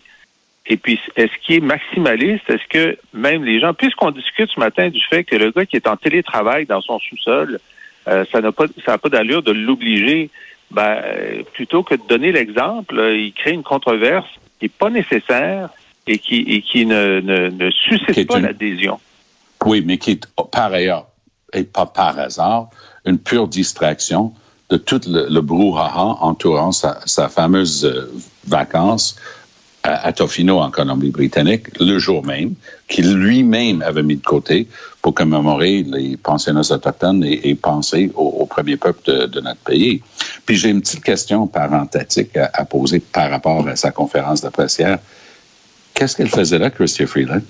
Et 0.68 0.78
puis, 0.78 1.00
est-ce 1.16 1.32
qu'il 1.44 1.56
est 1.56 1.60
maximaliste? 1.60 2.48
Est-ce 2.50 2.68
que 2.70 2.98
même 3.13 3.44
les 3.44 3.60
gens, 3.60 3.74
puisqu'on 3.74 4.12
discute 4.12 4.50
ce 4.54 4.60
matin 4.60 4.90
du 4.90 5.01
fait 5.10 5.24
que 5.24 5.36
le 5.36 5.51
gars 5.51 5.66
qui 5.66 5.75
est 5.75 5.88
en 5.88 5.98
télétravail 5.98 6.66
dans 6.66 6.82
son 6.82 7.00
sous-sol, 7.00 7.60
euh, 8.08 8.25
ça 8.32 8.42
n'a 8.42 8.51
pas, 8.51 8.66
ça 8.86 8.98
pas 8.98 9.10
d'allure 9.10 9.42
de 9.42 9.51
l'obliger. 9.51 10.30
Ben, 10.70 11.44
plutôt 11.54 11.84
que 11.84 11.96
de 11.96 12.01
donner 12.08 12.32
l'exemple, 12.32 12.96
il 13.13 13.34
crée 13.34 13.51
une 13.51 13.63
controverse 13.63 14.30
qui 14.60 14.66
n'est 14.66 14.70
pas 14.70 14.90
nécessaire 14.90 15.70
et 16.08 16.18
qui, 16.18 16.42
et 16.48 16.62
qui 16.62 16.86
ne, 16.86 17.20
ne, 17.20 17.50
ne 17.50 17.72
suscite 17.72 18.28
pas 18.28 18.40
l'adhésion. 18.40 19.00
Oui, 19.66 19.84
mais 19.86 19.98
qui 19.98 20.12
est 20.12 20.25
par 20.51 20.72
ailleurs 20.72 21.08
et 21.53 21.63
pas 21.63 21.86
par 21.86 22.17
hasard, 22.20 22.70
une 23.05 23.17
pure 23.17 23.48
distraction 23.48 24.34
de 24.70 24.77
tout 24.77 25.01
le, 25.08 25.27
le 25.29 25.41
brouhaha 25.41 26.17
entourant 26.22 26.72
sa, 26.72 27.29
fameuse 27.29 27.86
euh, 27.86 28.12
vacance 28.48 29.17
à, 29.84 30.08
à, 30.08 30.13
Tofino 30.13 30.60
en 30.60 30.72
Colombie-Britannique 30.72 31.77
le 31.79 32.00
jour 32.00 32.25
même, 32.25 32.53
qu'il 32.88 33.13
lui-même 33.13 33.81
avait 33.81 34.03
mis 34.03 34.15
de 34.15 34.24
côté 34.24 34.67
pour 35.01 35.13
commémorer 35.13 35.84
les 35.84 36.15
pensionnats 36.15 36.62
autochtones 36.62 37.24
et, 37.24 37.50
et 37.50 37.55
penser 37.55 38.12
au, 38.15 38.24
au, 38.24 38.46
premier 38.46 38.77
peuple 38.77 39.27
de, 39.27 39.41
notre 39.41 39.60
pays. 39.60 40.01
Puis 40.46 40.55
j'ai 40.55 40.70
une 40.70 40.81
petite 40.81 41.03
question 41.03 41.48
parentatique 41.48 42.38
à, 42.38 42.50
à, 42.53 42.63
poser 42.63 43.00
par 43.00 43.29
rapport 43.29 43.67
à 43.67 43.75
sa 43.75 43.91
conférence 43.91 44.41
de 44.41 44.50
presse 44.50 44.81
Qu'est-ce 45.93 46.15
qu'elle 46.15 46.29
faisait 46.29 46.60
là, 46.60 46.70
Christian 46.70 47.08
Freeland? 47.08 47.41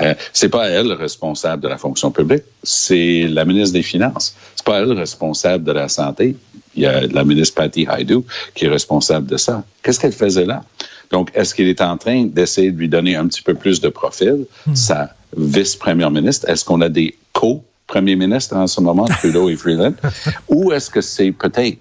Euh, 0.00 0.14
c'est 0.32 0.48
pas 0.48 0.68
elle 0.68 0.92
responsable 0.92 1.62
de 1.62 1.68
la 1.68 1.78
fonction 1.78 2.10
publique, 2.10 2.42
c'est 2.62 3.26
la 3.28 3.44
ministre 3.44 3.74
des 3.74 3.82
Finances. 3.82 4.34
C'est 4.56 4.64
pas 4.64 4.80
elle 4.80 4.92
responsable 4.92 5.64
de 5.64 5.72
la 5.72 5.88
santé. 5.88 6.36
Il 6.74 6.82
y 6.82 6.86
a 6.86 7.06
la 7.06 7.24
ministre 7.24 7.54
Patty 7.54 7.86
Haidu 7.88 8.18
qui 8.54 8.64
est 8.64 8.68
responsable 8.68 9.26
de 9.26 9.36
ça. 9.36 9.64
Qu'est-ce 9.82 10.00
qu'elle 10.00 10.12
faisait 10.12 10.46
là? 10.46 10.64
Donc, 11.10 11.30
est-ce 11.34 11.54
qu'il 11.54 11.68
est 11.68 11.80
en 11.80 11.96
train 11.96 12.24
d'essayer 12.24 12.72
de 12.72 12.78
lui 12.78 12.88
donner 12.88 13.14
un 13.14 13.26
petit 13.28 13.42
peu 13.42 13.54
plus 13.54 13.80
de 13.80 13.88
profil, 13.88 14.46
hmm. 14.66 14.74
sa 14.74 15.14
vice-première 15.36 16.10
ministre? 16.10 16.48
Est-ce 16.48 16.64
qu'on 16.64 16.80
a 16.80 16.88
des 16.88 17.16
co-premiers 17.32 18.16
ministres 18.16 18.56
en 18.56 18.66
ce 18.66 18.80
moment, 18.80 19.04
Trudeau 19.04 19.48
et 19.48 19.56
Freeland? 19.56 19.94
Ou 20.48 20.72
est-ce 20.72 20.90
que 20.90 21.00
c'est 21.00 21.30
peut-être 21.30 21.78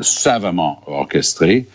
savamment 0.00 0.82
orchestré 0.86 1.66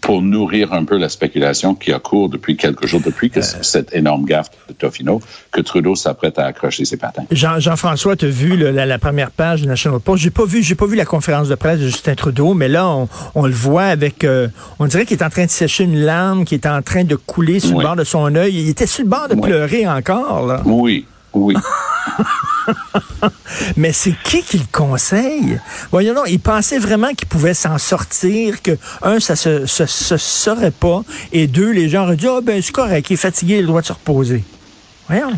pour 0.00 0.22
nourrir 0.22 0.72
un 0.72 0.84
peu 0.84 0.96
la 0.96 1.08
spéculation 1.08 1.74
qui 1.74 1.92
a 1.92 1.98
cours 1.98 2.28
depuis 2.28 2.56
quelques 2.56 2.86
jours, 2.86 3.00
depuis 3.04 3.30
que 3.30 3.40
euh. 3.40 3.62
cette 3.62 3.92
énorme 3.94 4.24
gaffe 4.24 4.50
de 4.68 4.72
Tofino, 4.72 5.20
que 5.50 5.60
Trudeau 5.60 5.96
s'apprête 5.96 6.38
à 6.38 6.46
accrocher 6.46 6.84
ses 6.84 6.96
patins. 6.96 7.24
Jean, 7.32 7.58
Jean-François, 7.58 8.14
tu 8.14 8.26
as 8.26 8.28
vu 8.28 8.56
la, 8.56 8.98
première 8.98 9.32
page 9.32 9.62
du 9.62 9.66
National 9.66 9.98
Post? 9.98 10.22
J'ai 10.22 10.30
pas 10.30 10.44
vu, 10.44 10.62
j'ai 10.62 10.76
pas 10.76 10.86
vu 10.86 10.96
la 10.96 11.04
conférence 11.04 11.48
de 11.48 11.54
presse 11.56 11.80
de 11.80 11.86
Justin 11.86 12.14
Trudeau, 12.14 12.54
mais 12.54 12.68
là, 12.68 12.88
on, 13.34 13.46
le 13.46 13.52
voit 13.52 13.84
avec, 13.84 14.22
euh, 14.22 14.48
on 14.78 14.86
dirait 14.86 15.06
qu'il 15.06 15.18
est 15.18 15.24
en 15.24 15.30
train 15.30 15.46
de 15.46 15.50
sécher 15.50 15.84
une 15.84 15.98
larme, 15.98 16.44
qui 16.44 16.54
est 16.54 16.66
en 16.66 16.82
train 16.82 17.02
de 17.02 17.16
couler 17.16 17.58
sur 17.58 17.78
le 17.78 17.84
bord 17.84 17.96
de 17.96 18.04
son 18.04 18.34
œil. 18.36 18.54
Il 18.54 18.68
était 18.68 18.86
sur 18.86 19.02
le 19.02 19.10
bord 19.10 19.28
de 19.28 19.34
pleurer 19.34 19.88
encore, 19.88 20.46
là. 20.46 20.62
Oui, 20.64 21.04
oui. 21.32 21.54
Mais 23.76 23.92
c'est 23.92 24.14
qui 24.24 24.42
qui 24.42 24.58
le 24.58 24.64
conseille? 24.70 25.60
Voyons 25.90 26.14
non, 26.14 26.24
il 26.26 26.40
pensait 26.40 26.78
vraiment 26.78 27.12
qu'il 27.14 27.28
pouvait 27.28 27.54
s'en 27.54 27.78
sortir, 27.78 28.62
que, 28.62 28.72
un, 29.02 29.20
ça 29.20 29.36
se, 29.36 29.66
se, 29.66 29.86
serait 29.86 30.70
pas, 30.70 31.02
et 31.32 31.46
deux, 31.46 31.70
les 31.70 31.88
gens 31.88 32.04
auraient 32.04 32.16
dit, 32.16 32.26
ah, 32.28 32.36
oh, 32.38 32.40
ben, 32.40 32.60
c'est 32.62 32.72
correct, 32.72 33.10
il 33.10 33.14
est 33.14 33.16
fatigué, 33.16 33.58
il 33.58 33.66
doit 33.66 33.82
se 33.82 33.92
reposer. 33.92 34.44
Voyons. 35.08 35.32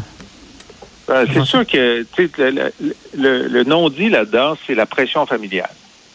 Ben, 1.09 1.27
c'est 1.33 1.45
sûr 1.45 1.67
que 1.67 2.07
le, 2.39 2.73
le, 3.17 3.49
le 3.49 3.65
non-dit 3.65 4.09
là-dedans, 4.09 4.57
c'est 4.67 4.75
la 4.75 4.87
pression 4.87 5.27
familiale. 5.27 5.71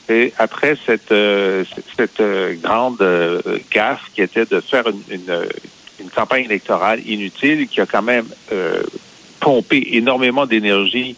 Et 0.10 0.34
après 0.38 0.78
cette, 0.86 1.12
euh, 1.12 1.66
cette 1.98 2.22
euh, 2.22 2.56
grande 2.62 3.02
euh, 3.02 3.42
gaffe 3.72 4.10
qui 4.16 4.22
était 4.22 4.46
de 4.46 4.62
faire 4.62 4.88
une, 4.88 5.02
une, 5.10 5.40
une, 6.00 6.10
campagne 6.10 6.46
électorale 6.46 7.02
inutile, 7.06 7.68
qui 7.68 7.82
a 7.82 7.86
quand 7.86 8.02
même 8.02 8.26
pompé 9.48 9.88
énormément 9.94 10.46
d'énergie 10.46 11.16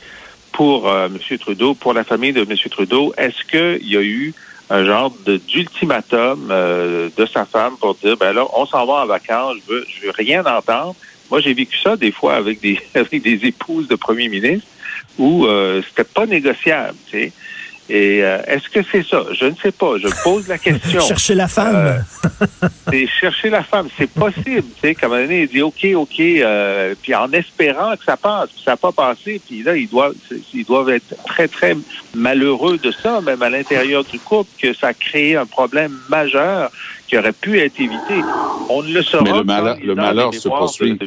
pour 0.51 0.88
euh, 0.88 1.07
M. 1.07 1.38
Trudeau, 1.39 1.74
pour 1.74 1.93
la 1.95 2.03
famille 2.03 2.31
de 2.31 2.41
M. 2.41 2.55
Trudeau. 2.69 3.12
Est-ce 3.17 3.43
qu'il 3.43 3.89
y 3.89 3.98
a 3.98 4.03
eu 4.03 4.36
un 4.69 4.86
genre 4.86 5.12
d'ultimatum 5.25 6.50
euh, 6.51 7.09
de 7.17 7.25
sa 7.25 7.45
femme 7.45 7.75
pour 7.81 7.95
dire, 7.95 8.17
ben 8.17 8.31
là, 8.33 8.45
on 8.53 8.67
s'en 8.67 8.86
va 8.86 9.01
en 9.01 9.07
vacances, 9.07 9.55
je 9.65 9.74
veux, 9.74 9.86
je 9.88 10.05
veux 10.05 10.12
rien 10.12 10.45
entendre. 10.45 10.93
Moi, 11.31 11.41
j'ai 11.41 11.55
vécu 11.55 11.75
ça 11.79 11.95
des 11.95 12.12
fois 12.12 12.36
avec 12.36 12.62
des, 12.62 12.79
avec 12.93 13.19
des 13.24 13.48
épouses 13.48 13.88
de 13.88 13.95
premiers 13.95 14.29
ministres 14.29 14.67
où 15.17 15.48
euh, 15.48 15.81
c'était 15.89 16.03
pas 16.03 16.27
négociable, 16.27 16.98
tu 17.09 17.17
sais. 17.17 17.31
Et 17.89 18.24
euh, 18.24 18.39
est-ce 18.46 18.69
que 18.69 18.81
c'est 18.91 19.03
ça? 19.03 19.24
Je 19.34 19.46
ne 19.46 19.55
sais 19.55 19.72
pas. 19.72 19.98
Je 19.98 20.08
pose 20.24 20.48
la 20.48 20.60
question. 20.60 21.00
chercher 21.08 21.34
la 21.34 21.48
femme. 21.48 21.75
Euh, 21.75 22.67
c'est 22.88 23.08
chercher 23.08 23.50
la 23.50 23.63
femme. 23.63 23.88
C'est 23.98 24.10
possible. 24.12 24.63
Tu 24.75 24.81
sais, 24.81 24.96
qu'à 24.96 25.08
un 25.08 25.10
moment 25.10 25.22
donné, 25.24 25.41
il 25.41 25.48
dit 25.48 25.62
OK, 25.63 25.88
OK, 25.96 26.19
euh, 26.19 26.93
puis 27.01 27.15
en 27.15 27.31
espérant 27.31 27.96
que 27.98 28.03
ça 28.03 28.15
passe. 28.15 28.50
Puis 28.51 28.62
ça 28.63 28.72
n'a 28.72 28.77
pas 28.77 28.91
passé. 28.91 29.41
Puis 29.43 29.63
là, 29.63 29.75
ils 29.75 29.89
doivent, 29.89 30.13
ils 30.53 30.65
doivent 30.65 30.89
être 30.91 31.15
très, 31.25 31.48
très 31.48 31.75
malheureux 32.13 32.77
de 32.77 32.91
ça, 32.91 33.22
même 33.22 33.41
à 33.41 33.50
l'intérieur 33.50 34.03
du 34.03 34.19
couple, 34.19 34.51
que 34.62 34.72
ça 34.74 34.89
a 34.89 34.93
créé 34.93 35.36
un 35.36 35.48
problème 35.48 35.98
majeur 36.10 36.72
qui 37.08 37.17
aurait 37.17 37.34
pu 37.34 37.60
être 37.60 37.79
évité. 37.79 38.22
On 38.69 38.84
ne 38.84 38.93
le 38.93 39.01
saura 39.01 39.24
Mais 39.24 39.31
le, 39.31 39.43
malheur, 39.43 39.77
le 39.84 39.96
malheur 39.96 40.34
se 40.36 40.48
poursuit. 40.48 41.00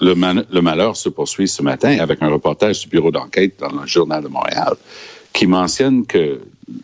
le, 0.00 0.44
le 0.52 0.60
malheur 0.60 0.96
se 0.96 1.08
poursuit 1.08 1.48
ce 1.48 1.60
matin 1.60 1.98
avec 1.98 2.22
un 2.22 2.28
reportage 2.28 2.82
du 2.82 2.86
bureau 2.86 3.10
d'enquête 3.10 3.54
dans 3.58 3.80
le 3.80 3.86
Journal 3.88 4.22
de 4.22 4.28
Montréal 4.28 4.74
qui 5.32 5.46
mentionne 5.46 6.06
que 6.06 6.40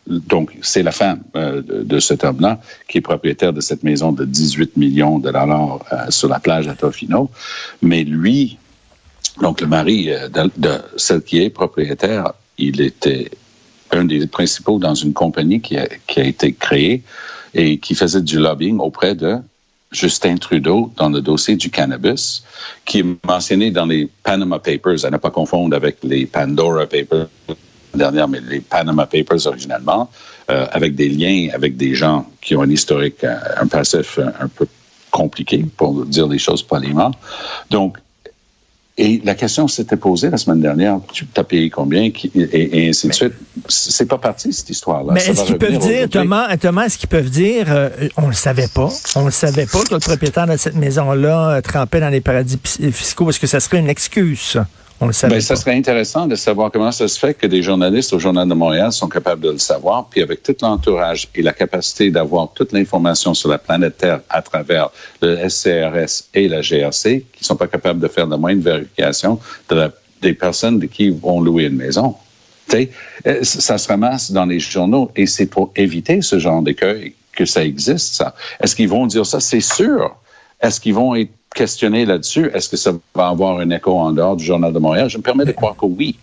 donc 0.06 0.56
c'est 0.62 0.82
la 0.82 0.92
femme 0.92 1.22
euh, 1.36 1.62
de, 1.62 2.00
cet 2.00 2.24
homme-là 2.24 2.60
qui 2.88 2.98
est 2.98 3.02
propriétaire 3.02 3.52
de 3.52 3.60
cette 3.60 3.82
maison 3.82 4.12
de 4.12 4.24
18 4.24 4.76
millions 4.76 5.18
de 5.18 5.30
dollars 5.30 5.80
euh, 5.92 6.10
sur 6.10 6.28
la 6.28 6.40
plage 6.40 6.68
à 6.68 6.74
Tofino, 6.74 7.30
mais 7.82 8.04
lui, 8.04 8.58
donc 9.40 9.60
le 9.60 9.66
mari 9.66 10.10
euh, 10.10 10.28
de, 10.28 10.50
de, 10.56 10.78
celle 10.96 11.22
qui 11.22 11.42
est 11.42 11.50
propriétaire, 11.50 12.32
il 12.58 12.80
était 12.80 13.30
un 13.90 14.04
des 14.04 14.26
principaux 14.26 14.78
dans 14.78 14.94
une 14.94 15.12
compagnie 15.12 15.60
qui 15.60 15.78
a 15.78 15.86
été 16.16 16.52
créée 16.52 17.02
et 17.54 17.78
qui 17.78 17.94
faisait 17.94 18.20
du 18.20 18.38
lobbying 18.38 18.78
auprès 18.78 19.14
de 19.14 19.36
Justin 19.90 20.36
Trudeau 20.36 20.92
dans 20.96 21.08
le 21.08 21.22
dossier 21.22 21.56
du 21.56 21.70
cannabis, 21.70 22.42
qui 22.84 22.98
est 22.98 23.26
mentionné 23.26 23.70
dans 23.70 23.86
les 23.86 24.08
Panama 24.22 24.58
Papers, 24.58 25.06
à 25.06 25.10
ne 25.10 25.16
pas 25.16 25.30
confondre 25.30 25.74
avec 25.74 25.96
les 26.02 26.26
Pandora 26.26 26.86
Papers 26.86 27.28
dernière, 27.94 28.28
mais 28.28 28.40
les 28.40 28.60
Panama 28.60 29.06
Papers 29.06 29.46
originalement, 29.46 30.10
euh, 30.50 30.66
avec 30.72 30.94
des 30.94 31.10
liens 31.10 31.48
avec 31.52 31.76
des 31.76 31.94
gens 31.94 32.26
qui 32.40 32.56
ont 32.56 32.62
un 32.62 32.70
historique, 32.70 33.22
euh, 33.22 33.36
un, 33.60 33.66
passif 33.66 34.18
euh, 34.18 34.28
un, 34.40 34.48
peu 34.48 34.66
compliqué, 35.10 35.66
pour 35.76 36.06
dire 36.06 36.26
les 36.26 36.38
choses 36.38 36.62
poliment. 36.62 37.10
Donc, 37.70 37.98
et 38.96 39.20
la 39.24 39.34
question 39.34 39.68
s'était 39.68 39.98
posée 39.98 40.30
la 40.30 40.38
semaine 40.38 40.62
dernière, 40.62 41.00
tu 41.12 41.26
as 41.36 41.44
payé 41.44 41.68
combien, 41.68 42.10
et, 42.34 42.88
ainsi 42.88 43.08
de 43.08 43.12
suite. 43.12 43.34
C'est 43.68 44.06
pas 44.06 44.16
parti, 44.16 44.50
cette 44.52 44.70
histoire-là. 44.70 45.12
Mais 45.12 45.24
est-ce 45.24 45.44
qu'ils 45.44 45.58
peuvent 45.58 45.78
dire, 45.78 46.08
Thomas, 46.08 46.56
Thomas 46.56 46.86
est-ce 46.86 46.96
qu'ils 46.96 47.10
peuvent 47.10 47.30
dire, 47.30 47.90
on 48.16 48.26
le 48.26 48.32
savait 48.32 48.68
pas, 48.74 48.88
on 49.16 49.26
le 49.26 49.30
savait 49.30 49.66
pas 49.66 49.84
que 49.84 49.94
le 49.94 50.00
propriétaire 50.00 50.46
de 50.46 50.56
cette 50.56 50.76
maison-là 50.76 51.60
trempait 51.62 52.00
dans 52.00 52.08
les 52.08 52.22
paradis 52.22 52.58
fiscaux, 52.64 53.28
est-ce 53.28 53.38
que 53.38 53.46
ça 53.46 53.60
serait 53.60 53.78
une 53.78 53.90
excuse, 53.90 54.58
ben, 55.00 55.40
ça 55.40 55.54
serait 55.54 55.76
intéressant 55.76 56.26
de 56.26 56.34
savoir 56.34 56.72
comment 56.72 56.90
ça 56.90 57.06
se 57.06 57.18
fait 57.18 57.34
que 57.34 57.46
des 57.46 57.62
journalistes 57.62 58.12
au 58.12 58.18
Journal 58.18 58.48
de 58.48 58.54
Montréal 58.54 58.92
sont 58.92 59.08
capables 59.08 59.42
de 59.42 59.50
le 59.50 59.58
savoir, 59.58 60.08
puis 60.10 60.22
avec 60.22 60.42
tout 60.42 60.56
l'entourage 60.60 61.28
et 61.34 61.42
la 61.42 61.52
capacité 61.52 62.10
d'avoir 62.10 62.52
toute 62.52 62.72
l'information 62.72 63.32
sur 63.32 63.48
la 63.48 63.58
planète 63.58 63.98
Terre 63.98 64.20
à 64.28 64.42
travers 64.42 64.90
le 65.22 65.48
SCRS 65.48 66.24
et 66.34 66.48
la 66.48 66.62
GRC, 66.62 67.24
qui 67.32 67.44
sont 67.44 67.56
pas 67.56 67.68
capables 67.68 68.00
de 68.00 68.08
faire 68.08 68.26
la 68.26 68.36
moindre 68.36 68.62
vérification 68.62 69.38
de 69.68 69.90
des 70.22 70.34
personnes 70.34 70.78
de 70.78 70.86
qui 70.86 71.10
vont 71.10 71.40
louer 71.40 71.64
une 71.64 71.76
maison. 71.76 72.16
sais, 72.68 72.90
euh, 73.26 73.42
ça 73.42 73.78
se 73.78 73.88
ramasse 73.88 74.32
dans 74.32 74.46
les 74.46 74.60
journaux 74.60 75.10
et 75.16 75.26
c'est 75.26 75.46
pour 75.46 75.72
éviter 75.76 76.22
ce 76.22 76.38
genre 76.38 76.62
d'écueil 76.62 77.14
que 77.32 77.44
ça 77.44 77.64
existe, 77.64 78.14
ça. 78.14 78.34
Est-ce 78.60 78.74
qu'ils 78.74 78.88
vont 78.88 79.06
dire 79.06 79.24
ça? 79.24 79.38
C'est 79.38 79.60
sûr. 79.60 80.16
Est-ce 80.60 80.80
qu'ils 80.80 80.94
vont 80.94 81.14
être 81.14 81.30
questionner 81.54 82.04
là-dessus? 82.04 82.50
Est-ce 82.54 82.68
que 82.68 82.76
ça 82.76 82.92
va 83.14 83.28
avoir 83.28 83.58
un 83.58 83.70
écho 83.70 83.98
en 83.98 84.12
dehors 84.12 84.36
du 84.36 84.44
Journal 84.44 84.72
de 84.72 84.78
Montréal? 84.78 85.08
Je 85.08 85.18
me 85.18 85.22
permets 85.22 85.44
de 85.44 85.52
croire 85.52 85.76
que 85.76 85.86
oui. 85.86 86.18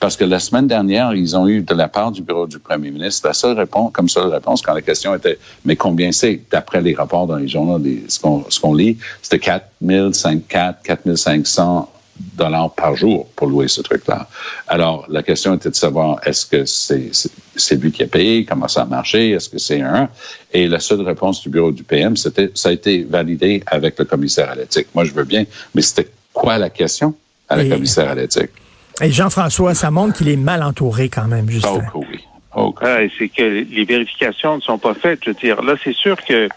Parce 0.00 0.16
que 0.16 0.24
la 0.24 0.38
semaine 0.38 0.66
dernière, 0.66 1.14
ils 1.14 1.36
ont 1.36 1.48
eu 1.48 1.62
de 1.62 1.74
la 1.74 1.88
part 1.88 2.12
du 2.12 2.22
bureau 2.22 2.46
du 2.46 2.58
premier 2.58 2.90
ministre 2.90 3.26
la 3.26 3.32
seule 3.32 3.56
réponse, 3.56 3.90
comme 3.92 4.08
seule 4.08 4.28
réponse, 4.28 4.60
quand 4.60 4.74
la 4.74 4.82
question 4.82 5.14
était 5.14 5.38
mais 5.64 5.76
combien 5.76 6.12
c'est 6.12 6.42
d'après 6.50 6.82
les 6.82 6.94
rapports 6.94 7.26
dans 7.26 7.36
les 7.36 7.48
journaux, 7.48 7.80
ce 8.06 8.60
qu'on 8.60 8.74
lit, 8.74 8.98
c'était 9.22 9.38
4 9.38 9.64
4 10.48 10.82
4 10.82 11.14
500 11.14 11.90
dollars 12.18 12.72
par 12.74 12.96
jour 12.96 13.28
pour 13.36 13.48
louer 13.48 13.68
ce 13.68 13.80
truc-là. 13.80 14.28
Alors, 14.66 15.06
la 15.08 15.22
question 15.22 15.54
était 15.54 15.70
de 15.70 15.74
savoir 15.74 16.20
est-ce 16.26 16.46
que 16.46 16.64
c'est 16.64 17.10
c'est 17.56 17.76
lui 17.76 17.90
qui 17.90 18.02
a 18.02 18.06
payé, 18.06 18.44
comment 18.44 18.68
ça 18.68 18.82
a 18.82 18.84
marché, 18.84 19.30
est-ce 19.30 19.48
que 19.48 19.58
c'est 19.58 19.80
un? 19.80 20.08
Et 20.52 20.68
la 20.68 20.80
seule 20.80 21.02
réponse 21.02 21.42
du 21.42 21.48
bureau 21.48 21.72
du 21.72 21.82
PM, 21.82 22.16
c'était 22.16 22.50
ça 22.54 22.68
a 22.68 22.72
été 22.72 23.02
validé 23.02 23.62
avec 23.66 23.98
le 23.98 24.04
commissaire 24.04 24.50
à 24.50 24.54
l'éthique. 24.54 24.88
Moi, 24.94 25.04
je 25.04 25.12
veux 25.12 25.24
bien, 25.24 25.44
mais 25.74 25.82
c'était 25.82 26.08
quoi 26.32 26.58
la 26.58 26.70
question 26.70 27.14
à 27.48 27.56
la 27.56 27.64
commissaire 27.64 28.10
à 28.10 28.14
l'éthique? 28.14 28.50
Et 29.00 29.10
Jean-François, 29.10 29.74
ça 29.74 29.90
montre 29.90 30.18
qu'il 30.18 30.28
est 30.28 30.36
mal 30.36 30.62
entouré 30.62 31.08
quand 31.08 31.26
même, 31.26 31.48
justement. 31.48 31.82
Oh, 31.94 32.04
oui. 32.10 32.18
Oh, 32.56 32.74
c'est 33.18 33.28
que 33.28 33.42
les 33.42 33.84
vérifications 33.84 34.56
ne 34.56 34.60
sont 34.60 34.78
pas 34.78 34.94
faites. 34.94 35.20
Je 35.24 35.30
veux 35.30 35.36
dire, 35.36 35.62
là, 35.62 35.74
c'est 35.82 35.94
sûr 35.94 36.16
que 36.24 36.48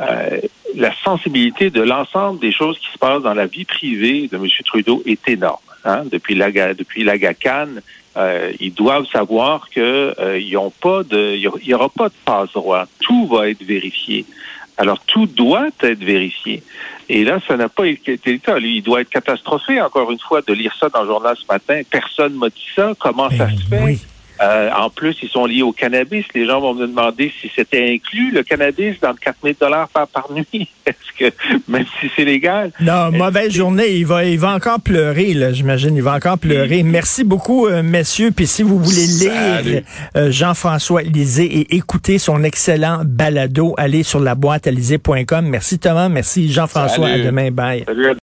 euh, 0.00 0.40
la 0.74 0.92
sensibilité 1.02 1.70
de 1.70 1.82
l'ensemble 1.82 2.40
des 2.40 2.52
choses 2.52 2.78
qui 2.78 2.90
se 2.92 2.98
passent 2.98 3.22
dans 3.22 3.34
la 3.34 3.46
vie 3.46 3.64
privée 3.64 4.28
de 4.28 4.36
M. 4.36 4.46
Trudeau 4.64 5.02
est 5.06 5.28
énorme. 5.28 5.58
Hein? 5.84 6.02
Depuis 6.10 6.34
la 6.34 6.50
depuis 6.74 7.04
l'AGACAN, 7.04 7.68
euh, 8.16 8.52
ils 8.60 8.74
doivent 8.74 9.06
savoir 9.06 9.68
que 9.70 10.14
euh, 10.18 10.38
ils 10.38 10.56
ont 10.56 10.70
pas 10.70 11.02
de, 11.02 11.34
il 11.34 11.68
y 11.68 11.74
aura 11.74 11.88
pas 11.88 12.08
de 12.08 12.14
passe 12.24 12.52
droit. 12.52 12.86
Tout 13.00 13.26
va 13.26 13.48
être 13.48 13.62
vérifié. 13.62 14.24
Alors 14.76 15.00
tout 15.00 15.26
doit 15.26 15.68
être 15.82 16.04
vérifié. 16.04 16.62
Et 17.08 17.24
là, 17.24 17.40
ça 17.46 17.56
n'a 17.56 17.68
pas 17.68 17.86
été 17.86 18.18
le 18.26 18.38
cas. 18.38 18.58
il 18.58 18.82
doit 18.82 19.00
être 19.00 19.08
catastrophé, 19.08 19.80
encore 19.80 20.10
une 20.12 20.18
fois, 20.18 20.42
de 20.42 20.52
lire 20.52 20.74
ça 20.78 20.88
dans 20.88 21.02
le 21.02 21.08
journal 21.08 21.36
ce 21.36 21.52
matin. 21.52 21.80
Personne 21.90 22.34
m'a 22.34 22.48
dit 22.48 22.66
ça. 22.76 22.92
Comment 22.98 23.30
ça 23.30 23.48
eh 23.50 23.56
se 23.56 23.62
fait? 23.66 23.98
Euh, 24.40 24.70
en 24.76 24.90
plus, 24.90 25.16
ils 25.22 25.28
sont 25.28 25.46
liés 25.46 25.62
au 25.62 25.72
cannabis. 25.72 26.24
Les 26.34 26.46
gens 26.46 26.60
vont 26.60 26.74
me 26.74 26.86
demander 26.86 27.32
si 27.40 27.50
c'était 27.54 27.90
inclus 27.92 28.30
le 28.30 28.42
cannabis 28.42 28.98
dans 29.00 29.10
le 29.10 29.16
4000 29.16 29.56
dollars 29.60 29.88
par, 29.88 30.06
par 30.08 30.32
nuit. 30.32 30.68
Est-ce 30.86 31.30
que 31.30 31.34
même 31.68 31.84
si 32.00 32.10
c'est 32.16 32.24
légal 32.24 32.72
Non, 32.80 33.10
mauvaise 33.10 33.52
journée. 33.52 33.88
Il 33.88 34.06
va, 34.06 34.24
il 34.24 34.38
va 34.38 34.54
encore 34.54 34.80
pleurer. 34.80 35.34
Là, 35.34 35.52
j'imagine. 35.52 35.96
Il 35.96 36.02
va 36.02 36.14
encore 36.14 36.38
pleurer. 36.38 36.82
Merci 36.82 37.24
beaucoup, 37.24 37.66
euh, 37.66 37.82
messieurs. 37.82 38.30
Puis 38.30 38.46
si 38.46 38.62
vous 38.62 38.78
voulez 38.78 39.06
lire 39.06 39.82
euh, 40.16 40.30
Jean-François 40.30 41.02
Lisée 41.02 41.44
et 41.44 41.76
écouter 41.76 42.18
son 42.18 42.42
excellent 42.44 43.02
balado, 43.04 43.74
allez 43.76 44.02
sur 44.02 44.20
la 44.20 44.34
boîte 44.34 44.68
Merci 45.42 45.78
Thomas. 45.78 46.08
Merci 46.08 46.50
Jean-François. 46.50 47.08
À 47.08 47.18
demain. 47.18 47.50
Bye. 47.50 47.84